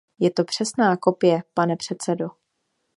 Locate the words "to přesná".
0.31-0.97